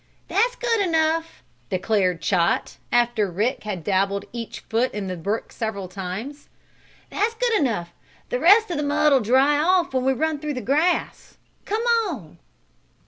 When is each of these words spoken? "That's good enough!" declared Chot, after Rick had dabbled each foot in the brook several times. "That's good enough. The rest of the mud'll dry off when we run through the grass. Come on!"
"That's 0.29 0.55
good 0.55 0.79
enough!" 0.81 1.43
declared 1.69 2.21
Chot, 2.23 2.77
after 2.91 3.29
Rick 3.29 3.65
had 3.65 3.83
dabbled 3.83 4.25
each 4.33 4.61
foot 4.61 4.91
in 4.95 5.05
the 5.05 5.15
brook 5.15 5.51
several 5.51 5.87
times. 5.87 6.49
"That's 7.11 7.35
good 7.35 7.53
enough. 7.53 7.93
The 8.29 8.39
rest 8.39 8.71
of 8.71 8.77
the 8.77 8.83
mud'll 8.83 9.19
dry 9.19 9.59
off 9.59 9.93
when 9.93 10.03
we 10.03 10.13
run 10.13 10.39
through 10.39 10.55
the 10.55 10.59
grass. 10.59 11.37
Come 11.65 11.83
on!" 12.07 12.39